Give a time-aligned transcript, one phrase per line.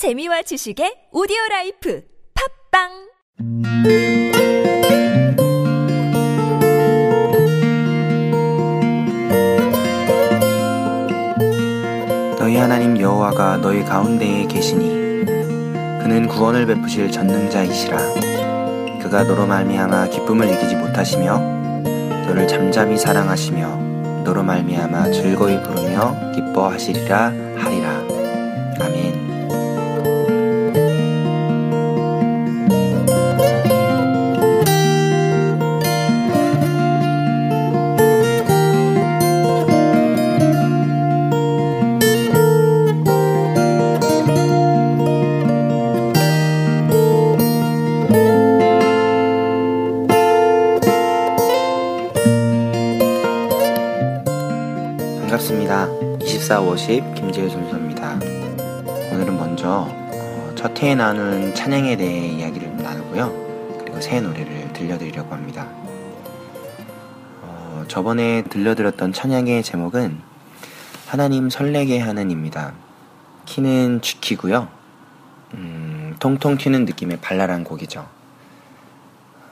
[0.00, 2.02] 재미와 지식의 오디오 라이프
[2.72, 2.88] 팟빵!
[12.38, 14.88] 너희 하나님 여호와가 너희 가운데에 계시니
[15.26, 17.98] 그는 구원을 베푸실 전능자이시라.
[19.02, 21.36] 그가 너로 말미암아 기쁨을 이기지 못하시며
[22.26, 27.90] 너를 잠잠히 사랑하시며 너로 말미암아 즐거이 부르며 기뻐하시리라 하리라.
[28.80, 29.09] 아멘
[55.30, 55.86] 반갑습니다.
[56.22, 58.14] 2450 김재우 선수입니다.
[59.12, 63.78] 오늘은 먼저 어, 첫 해에 나눈 찬양에 대해 이야기를 나누고요.
[63.78, 65.68] 그리고 새 노래를 들려드리려고 합니다.
[67.42, 70.18] 어, 저번에 들려드렸던 찬양의 제목은
[71.06, 72.72] 하나님 설레게 하는입니다.
[73.46, 74.68] 키는 G키고요.
[75.54, 78.08] 음, 통통 튀는 느낌의 발랄한 곡이죠.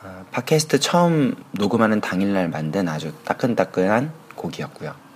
[0.03, 5.08] 어, 팟캐스트 처음 녹음하는 당일날 만든 아주 따끈따끈한 곡이었고요.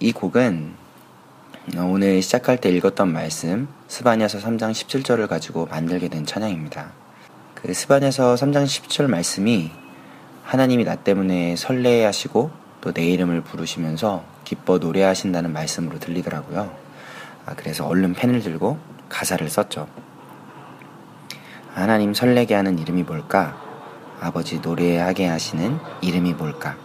[0.00, 0.74] 이 곡은
[1.76, 6.92] 오늘 시작할 때 읽었던 말씀 스바냐서 3장 17절을 가지고 만들게 된 찬양입니다.
[7.56, 9.72] 그 스바냐서 3장 17절 말씀이
[10.44, 16.72] 하나님이 나 때문에 설레하시고 또 내 이름을 부르시면서 기뻐 노래하신다는 말씀으로 들리더라고요.
[17.44, 19.88] 아, 그래서 얼른 펜을 들고 가사를 썼죠.
[21.74, 23.60] 하나님 설레게 하는 이름이 뭘까?
[24.20, 26.76] 아버지 노래하게 하시는 이름이 뭘까?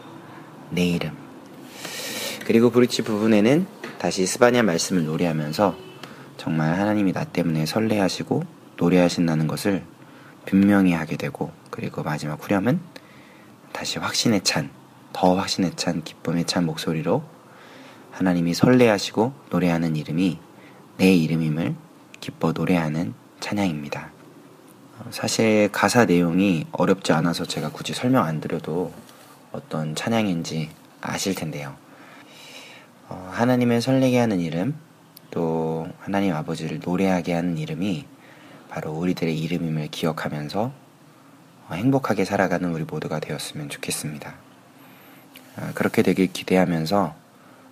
[0.72, 1.22] 내 이름.
[2.45, 3.66] 그리고 브릿지 부분에는
[3.99, 5.77] 다시 스바냐 말씀을 노래하면서
[6.38, 8.44] 정말 하나님이 나 때문에 설레하시고
[8.77, 9.83] 노래하신다는 것을
[10.45, 12.81] 분명히 하게 되고 그리고 마지막 후렴은
[13.72, 14.69] 다시 확신에 찬,
[15.13, 17.23] 더 확신에 찬 기쁨에 찬 목소리로
[18.12, 20.38] 하나님이 설레하시고 노래하는 이름이
[20.97, 21.75] 내 이름임을
[22.19, 24.12] 기뻐 노래하는 찬양입니다.
[25.12, 28.94] 사실 가사 내용이 어렵지 않아서 제가 굳이 설명 안 드려도
[29.51, 30.69] 어떤 찬양인지
[31.01, 31.82] 아실 텐데요.
[33.13, 34.74] 어, 하나님을 설레게 하는 이름,
[35.29, 38.06] 또 하나님 아버지를 노래하게 하는 이름이
[38.69, 40.72] 바로 우리들의 이름임을 기억하면서
[41.69, 44.34] 어, 행복하게 살아가는 우리 모두가 되었으면 좋겠습니다.
[45.57, 47.13] 어, 그렇게 되길 기대하면서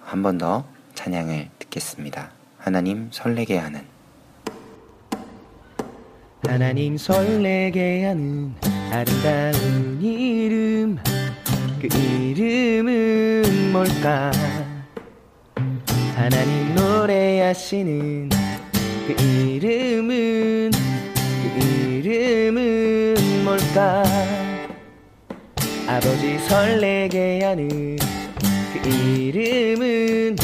[0.04, 2.32] 한 번 더 찬양을 듣겠습니다.
[2.60, 3.82] 하나님 설레게 하는
[6.44, 8.54] 하나님 설레게 하는
[8.92, 10.98] 아름다운 이름
[11.80, 14.32] 그 이름은 뭘까
[16.22, 18.30] 하나님 노래하시는
[19.08, 24.04] 그 이름은 그 이름은 뭘까?
[25.88, 27.98] 아버지 설레게 하는
[28.72, 30.36] 그 이름은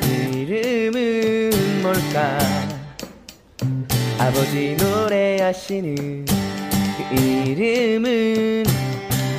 [0.00, 2.38] 그 이름은 뭘까?
[4.20, 8.62] 아버지 노래하시는 그 이름은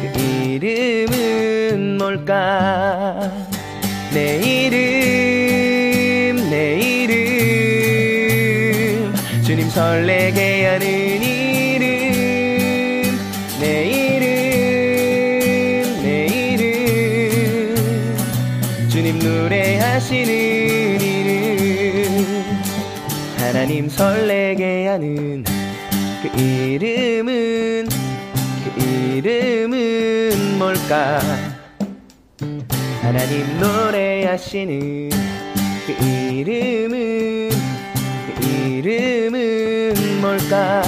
[0.02, 3.32] 그 이름은 뭘까?
[4.14, 4.85] 내 이름
[9.76, 10.88] 설레게 하는
[11.22, 11.84] 이름
[13.60, 14.24] 내 이름
[16.02, 17.76] 내 이름.
[18.88, 22.26] 주님 노래하시는 이름.
[23.38, 25.44] 하나님 설레게 하는
[26.24, 27.90] 그 이름은
[28.64, 31.20] 그 이름은 뭘까?
[33.02, 35.10] 하나님 노래하시는
[35.86, 37.55] 그 이름은 그
[38.78, 40.84] 이름은 뭘까?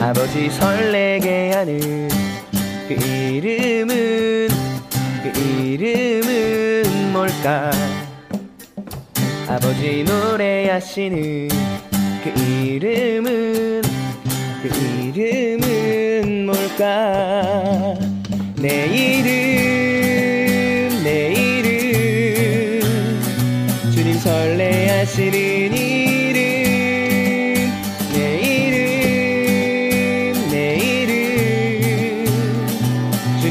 [0.00, 2.08] 아버지 설레게 하는
[2.88, 4.48] 그 이름은
[5.22, 7.70] 그 이름은 뭘까?
[9.46, 11.48] 아버지 노래하시는
[12.24, 13.82] 그 이름은
[14.62, 14.68] 그
[15.14, 17.94] 이름은 뭘까?
[18.56, 19.89] 내 이름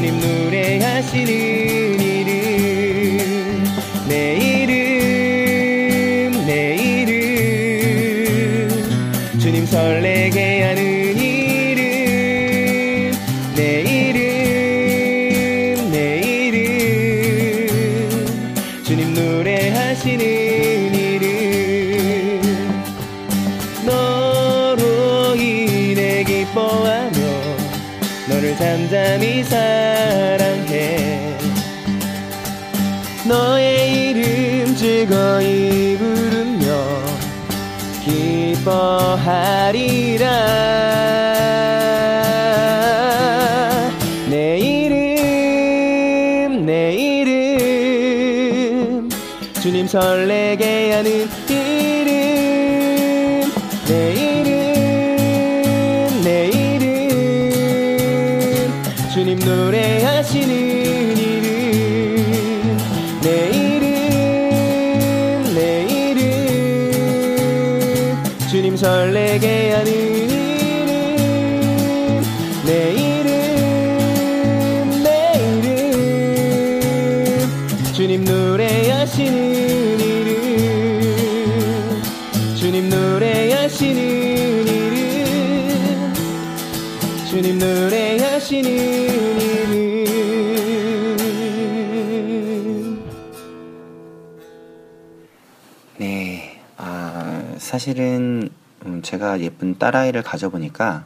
[0.00, 3.64] 주님 노래하시는 이름.
[4.08, 4.49] 내
[28.60, 31.36] 잠잠히 사랑해.
[33.26, 37.02] 너의 이름 즐거이 부르며
[38.04, 38.70] 기뻐하리라.
[44.28, 47.30] 내 이름 내 이름.
[49.60, 51.09] 주님 설레게 하는
[59.30, 61.46] 주님 노래하시는 이름.
[63.22, 66.20] 내 이름 내 이름.
[68.50, 70.34] 주님 설레게 하는 이름.
[72.66, 73.30] 내 이름
[75.04, 77.92] 내 이름.
[77.92, 82.02] 주님 노래하시는 이름.
[82.56, 84.90] 주님 노래하시는 이름.
[87.30, 87.99] 주님 노래
[88.50, 88.68] 하시는
[92.42, 93.06] 이름
[95.98, 98.50] 네, 아, 사실은
[98.84, 101.04] 음, 제가 예쁜 딸아이를 가져보니까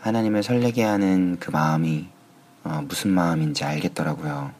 [0.00, 2.08] 하나님을 설레게 하는 그 마음이
[2.64, 4.52] 어, 무슨 마음인지 알겠더라고요.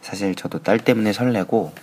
[0.00, 1.74] 사실 저도 딸 때문에 설레고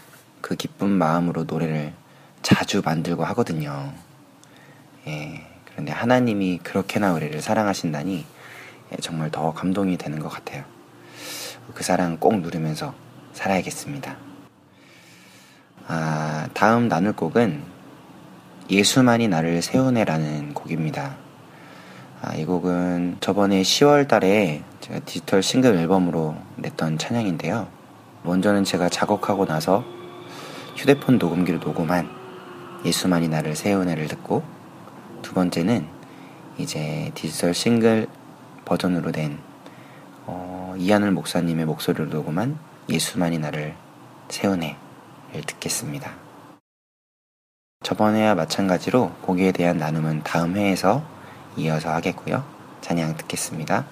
[0.41, 1.93] 그 기쁜 마음으로 노래를
[2.41, 3.93] 자주 만들고 하거든요.
[5.05, 8.40] 예, 그런데 하나님이 그렇게나 우리를 사랑하신다니 예,
[8.99, 10.63] 정말 더 감동이 되는 것 같아요.
[11.73, 12.93] 그 사랑 꼭 누리면서
[13.33, 14.17] 살아야겠습니다.
[15.88, 17.61] 아, 다음 나눌 곡은
[18.69, 21.17] 예수만이 나를 세우네라는 곡입니다.
[22.21, 27.67] 아, 이 곡은 저번에 10월 달에 제가 디지털 싱글 앨범으로 냈던 찬양인데요.
[28.23, 29.83] 먼저는 제가 작곡하고 나서
[30.75, 32.09] 휴대폰 녹음기로 녹음한
[32.85, 34.43] 예수만이 나를 세우네를 듣고
[35.21, 35.88] 두 번째는
[36.57, 38.07] 이제 디지털 싱글
[38.65, 39.39] 버전으로 된
[40.25, 42.57] 어, 이하늘 목사님의 목소리로 녹음한
[42.89, 43.75] 예수만이 나를
[44.29, 44.77] 세우네를
[45.47, 46.13] 듣겠습니다.
[47.83, 51.03] 저번에와 마찬가지로 곡에 대한 나눔은 다음 회에서
[51.57, 52.45] 이어서 하겠고요.
[52.81, 53.85] 찬양 듣겠습니다.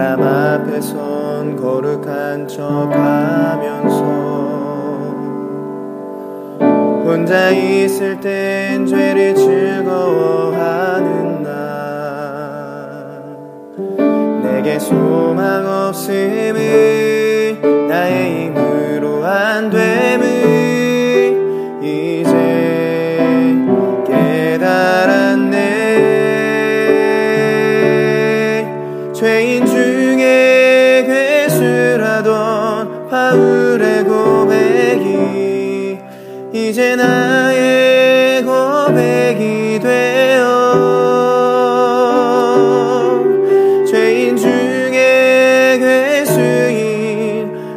[0.00, 4.02] 사람 앞에 선 거룩한 척 하면서
[7.04, 11.50] 혼자 있을 땐 죄를 즐거워하는 나.
[14.42, 18.69] 내게 소망 없음을 나의 힘으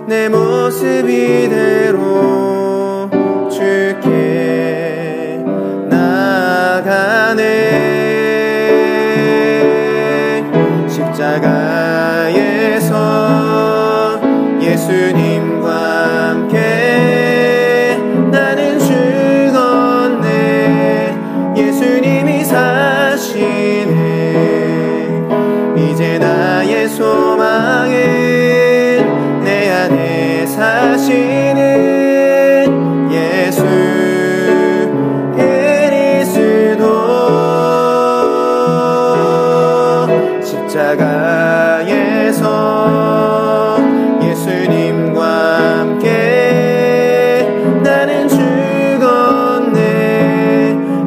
[0.06, 3.10] 내 모습 이대로
[3.50, 5.42] 주께
[5.88, 7.44] 나가네.
[10.90, 12.92] 십자가에서
[14.62, 17.98] 예수님과 함께
[18.30, 20.26] 나는 죽었네.
[21.56, 23.94] 예수님이 사시네.
[25.78, 28.43] 이제 나의 안에
[30.54, 31.58] 사시는
[33.12, 33.64] 예수
[35.36, 36.84] 그리스도.
[40.44, 42.44] 십자가에서
[44.22, 47.50] 예수님과 함께
[47.84, 49.80] 나는 죽었네.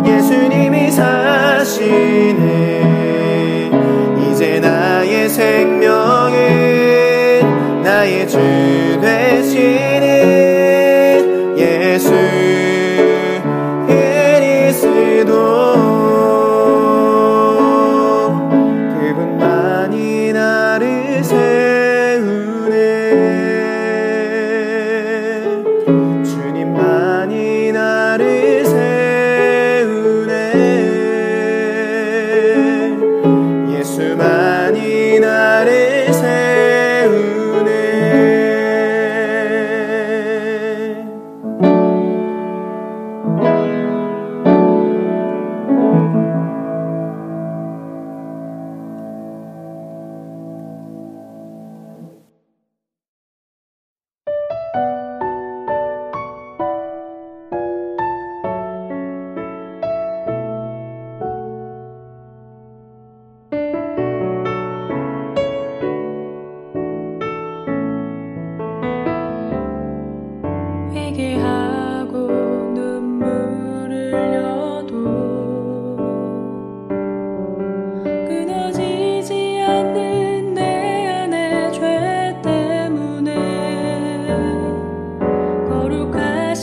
[0.07, 2.41] 예수님이 사시네.
[4.33, 5.76] 이제 나의 생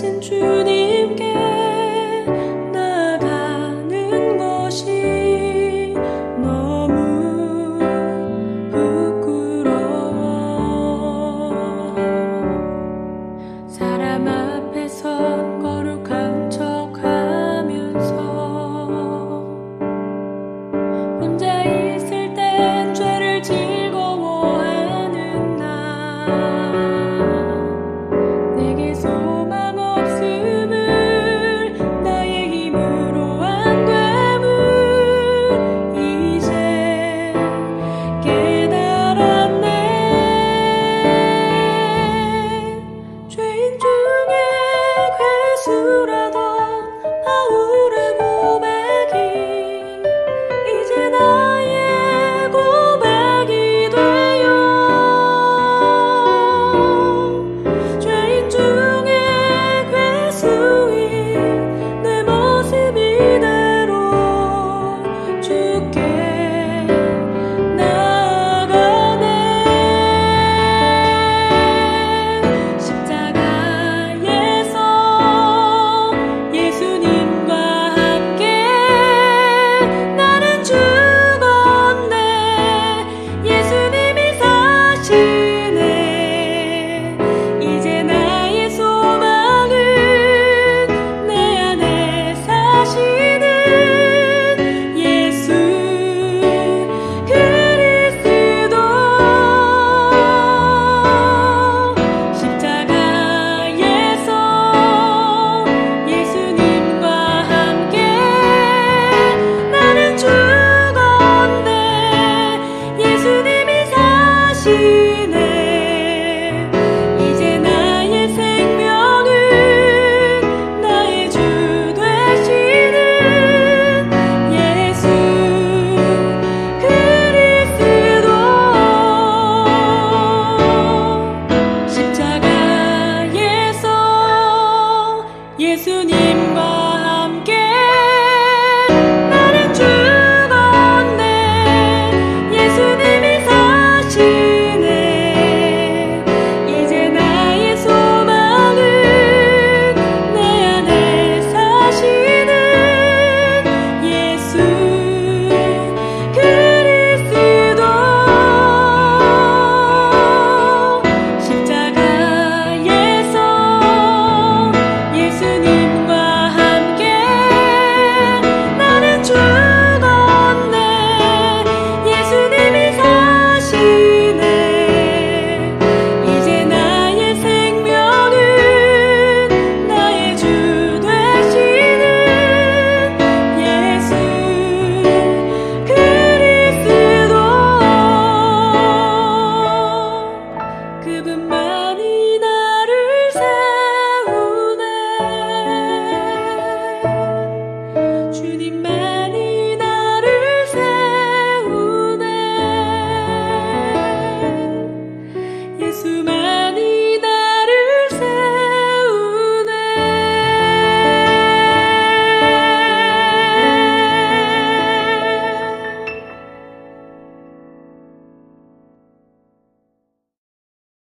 [0.04, 0.63] 先去。